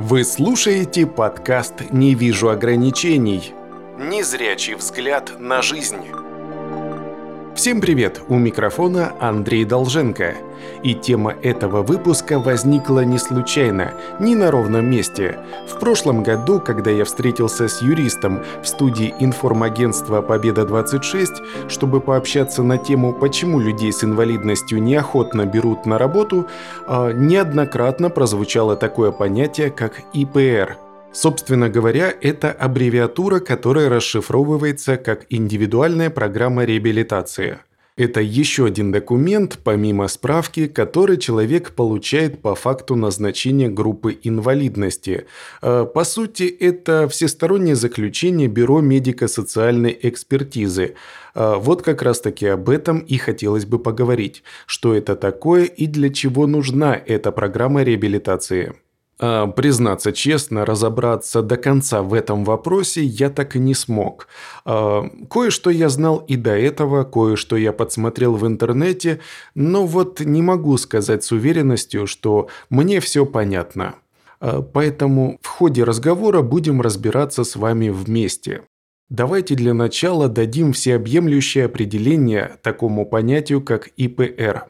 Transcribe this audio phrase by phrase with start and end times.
[0.00, 3.54] Вы слушаете подкаст «Не вижу ограничений».
[3.96, 6.04] Незрячий взгляд на жизнь.
[7.54, 8.20] Всем привет!
[8.28, 10.34] У микрофона Андрей Долженко.
[10.82, 15.38] И тема этого выпуска возникла не случайно, не на ровном месте.
[15.68, 22.76] В прошлом году, когда я встретился с юристом в студии информагентства «Победа-26», чтобы пообщаться на
[22.76, 26.48] тему, почему людей с инвалидностью неохотно берут на работу,
[26.88, 30.76] а, неоднократно прозвучало такое понятие, как ИПР–
[31.14, 37.60] Собственно говоря, это аббревиатура, которая расшифровывается как индивидуальная программа реабилитации.
[37.96, 45.26] Это еще один документ, помимо справки, который человек получает по факту назначения группы инвалидности.
[45.62, 50.96] А, по сути, это всестороннее заключение Бюро медико-социальной экспертизы.
[51.36, 54.42] А, вот как раз таки об этом и хотелось бы поговорить.
[54.66, 58.74] Что это такое и для чего нужна эта программа реабилитации.
[59.20, 64.28] А, признаться честно, разобраться до конца в этом вопросе я так и не смог.
[64.64, 69.20] А, кое-что я знал и до этого, кое-что я подсмотрел в интернете,
[69.54, 73.94] но вот не могу сказать с уверенностью, что мне все понятно.
[74.40, 78.62] А, поэтому в ходе разговора будем разбираться с вами вместе.
[79.10, 84.64] Давайте для начала дадим всеобъемлющее определение такому понятию, как ИПР.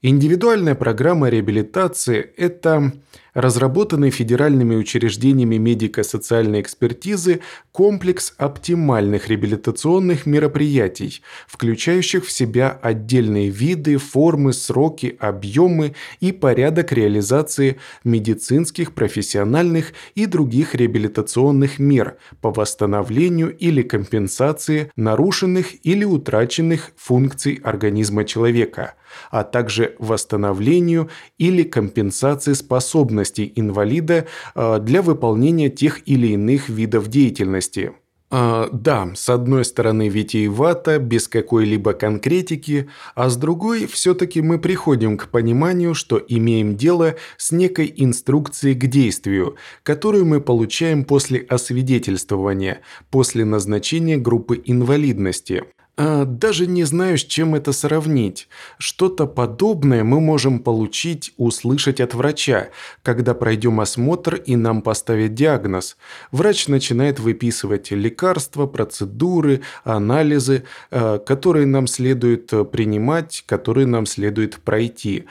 [0.00, 2.92] Индивидуальная программа реабилитации– это
[3.34, 7.40] разработанный федеральными учреждениями медико-социальной экспертизы
[7.72, 17.78] комплекс оптимальных реабилитационных мероприятий, включающих в себя отдельные виды, формы, сроки, объемы и порядок реализации
[18.04, 28.24] медицинских, профессиональных и других реабилитационных мер по восстановлению или компенсации нарушенных или утраченных функций организма
[28.24, 28.94] человека,
[29.30, 37.92] а также восстановлению или компенсации способностей инвалида э, для выполнения тех или иных видов деятельности.
[38.36, 45.16] А, да, с одной стороны витиевато, без какой-либо конкретики, а с другой все-таки мы приходим
[45.16, 52.80] к пониманию, что имеем дело с некой инструкцией к действию, которую мы получаем после освидетельствования,
[53.08, 55.62] после назначения группы инвалидности.
[55.96, 58.48] А, даже не знаю, с чем это сравнить.
[58.78, 62.70] Что-то подобное мы можем получить, услышать от врача,
[63.02, 65.96] когда пройдем осмотр и нам поставят диагноз.
[66.32, 75.26] Врач начинает выписывать лекарства, процедуры, анализы, а, которые нам следует принимать, которые нам следует пройти.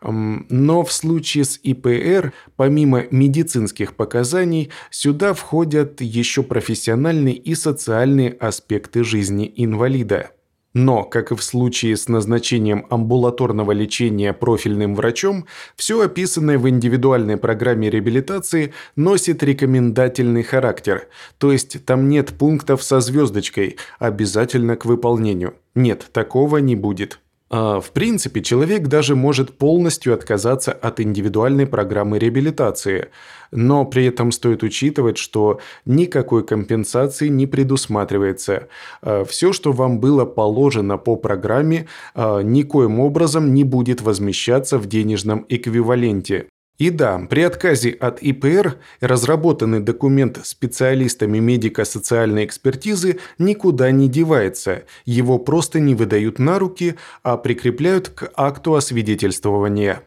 [0.00, 9.02] Но в случае с ИПР, помимо медицинских показаний, сюда входят еще профессиональные и социальные аспекты
[9.02, 10.30] жизни инвалида.
[10.74, 17.36] Но, как и в случае с назначением амбулаторного лечения профильным врачом, все описанное в индивидуальной
[17.36, 21.08] программе реабилитации носит рекомендательный характер,
[21.38, 25.54] то есть там нет пунктов со звездочкой «обязательно к выполнению».
[25.74, 27.18] Нет, такого не будет.
[27.50, 33.08] А, в принципе, человек даже может полностью отказаться от индивидуальной программы реабилитации,
[33.50, 38.68] но при этом стоит учитывать, что никакой компенсации не предусматривается.
[39.00, 44.86] А, Все, что вам было положено по программе, а, никоим образом не будет возмещаться в
[44.86, 46.48] денежном эквиваленте.
[46.78, 55.40] И да, при отказе от ИПР разработанный документ специалистами медико-социальной экспертизы никуда не девается, его
[55.40, 56.94] просто не выдают на руки,
[57.24, 60.02] а прикрепляют к акту освидетельствования.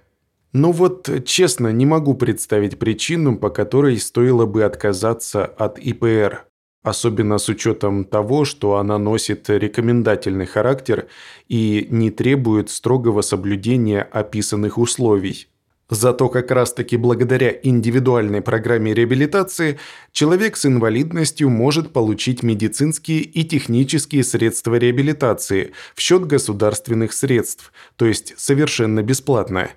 [0.53, 6.45] Но вот, честно, не могу представить причину, по которой стоило бы отказаться от ИПР.
[6.83, 11.07] Особенно с учетом того, что она носит рекомендательный характер
[11.47, 15.50] и не требует строгого соблюдения описанных условий.
[15.91, 19.77] Зато как раз-таки благодаря индивидуальной программе реабилитации
[20.13, 28.05] человек с инвалидностью может получить медицинские и технические средства реабилитации в счет государственных средств, то
[28.05, 29.69] есть совершенно бесплатно.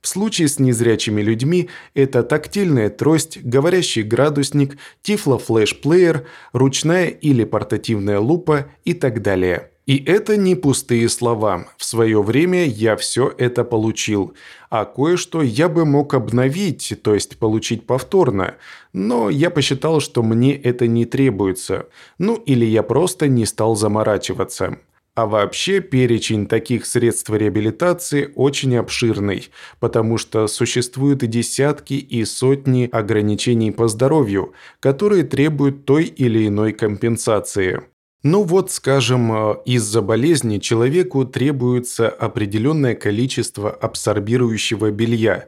[0.00, 8.68] В случае с незрячими людьми это тактильная трость, говорящий градусник, тифло-флеш-плеер, ручная или портативная лупа
[8.84, 9.72] и так далее.
[9.86, 11.68] И это не пустые слова.
[11.76, 14.34] В свое время я все это получил.
[14.68, 18.56] А кое-что я бы мог обновить, то есть получить повторно.
[18.92, 21.86] Но я посчитал, что мне это не требуется.
[22.18, 24.78] Ну или я просто не стал заморачиваться.
[25.14, 29.48] А вообще перечень таких средств реабилитации очень обширный,
[29.78, 36.72] потому что существуют и десятки и сотни ограничений по здоровью, которые требуют той или иной
[36.72, 37.84] компенсации.
[38.28, 45.46] Ну вот, скажем, э, из-за болезни человеку требуется определенное количество абсорбирующего белья.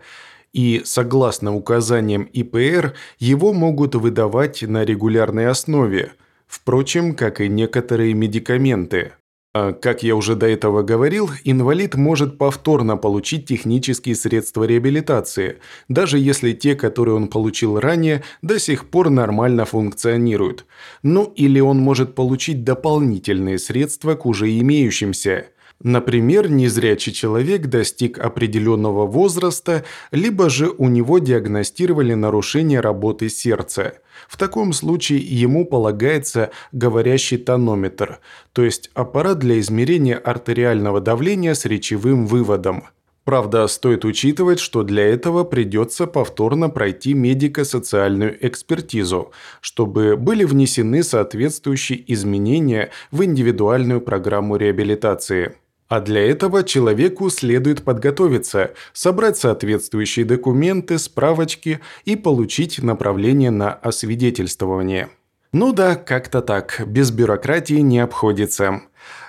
[0.52, 6.12] и, согласно указаниям ИПР, его могут выдавать на регулярной основе,
[6.46, 9.12] впрочем, как и некоторые медикаменты.
[9.60, 15.58] А, как я уже до этого говорил, инвалид может повторно получить технические средства реабилитации,
[15.88, 20.64] даже если те, которые он получил ранее, до сих пор нормально функционируют.
[21.02, 25.46] Ну или он может получить дополнительные средства к уже имеющимся–
[25.82, 33.94] Например, незрячий человек достиг определенного возраста, либо же у него диагностировали нарушение работы сердца.
[34.26, 38.19] В таком случае ему полагается говорящий тонометр,
[38.52, 42.82] то есть аппарат для измерения артериального давления с речевым выводом.
[43.22, 52.02] Правда, стоит учитывать, что для этого придется повторно пройти медико-социальную экспертизу, чтобы были внесены соответствующие
[52.12, 55.54] изменения в индивидуальную программу реабилитации.
[55.88, 65.08] А для этого человеку следует подготовиться, собрать соответствующие документы, справочки и получить направление на освидетельствование.
[65.52, 68.82] Ну да, как-то так, без бюрократии не обходится.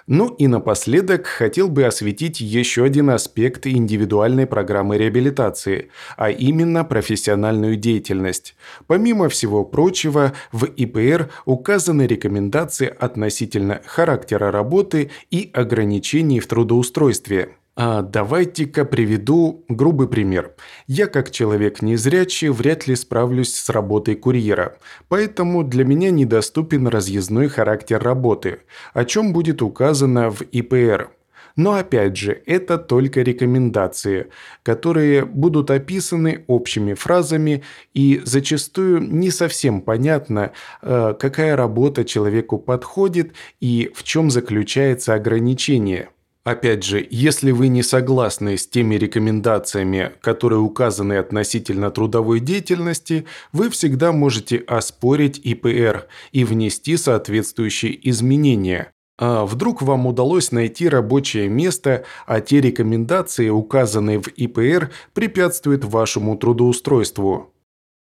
[0.08, 7.76] Ну и напоследок хотел бы осветить еще один аспект индивидуальной программы реабилитации, а именно профессиональную
[7.76, 8.56] деятельность.
[8.88, 17.59] Помимо всего прочего, в ИПР указаны рекомендации относительно характера работы и ограничений в трудоустройстве.
[17.82, 20.54] А давайте-ка приведу грубый пример.
[20.86, 24.76] Я как человек незрячий вряд ли справлюсь с работой курьера,
[25.08, 28.60] поэтому для меня недоступен разъездной характер работы,
[28.94, 31.10] о чем будет указано в ИПР.
[31.56, 34.28] Но опять же, это только рекомендации,
[34.62, 40.52] которые будут описаны общими фразами и зачастую не совсем понятно,
[40.82, 46.10] э, какая работа человеку подходит и в чем заключается ограничение–
[46.44, 53.70] Опять же, если вы не согласны с теми рекомендациями, которые указаны относительно трудовой деятельности, вы
[53.70, 58.92] всегда можете оспорить ИПР и внести соответствующие изменения.
[59.20, 66.38] А вдруг вам удалось найти рабочее место, а те рекомендации, указанные в ИПР, препятствуют вашему
[66.38, 67.54] трудоустройству?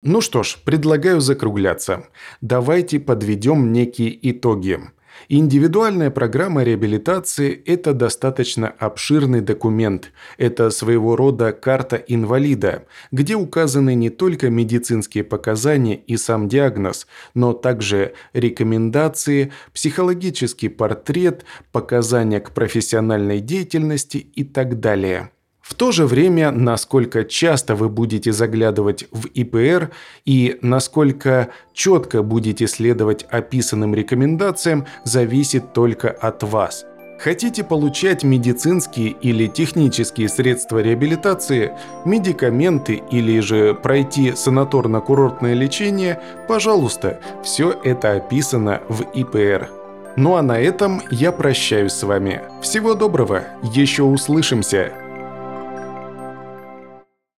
[0.02, 2.08] Ну что ж, предлагаю закругляться.
[2.40, 4.80] Давайте подведем некие итоги.
[5.28, 10.12] Индивидуальная программа реабилитации– это достаточно обширный документ.
[10.38, 17.52] Это своего рода карта инвалида, где указаны не только медицинские показания и сам диагноз, но
[17.52, 25.30] также рекомендации, психологический портрет, показания к профессиональной деятельности и так далее.
[25.66, 29.90] В то же время, насколько часто вы будете заглядывать в ИПР
[30.24, 36.86] и насколько четко будете следовать описанным рекомендациям, зависит только от вас.
[37.18, 41.72] Хотите получать медицинские или технические средства реабилитации,
[42.04, 49.68] медикаменты или же пройти санаторно-курортное лечение, пожалуйста, все это описано в ИПР.
[50.16, 52.42] Ну а на этом я прощаюсь с вами.
[52.62, 53.42] Всего доброго,
[53.74, 55.05] еще услышимся!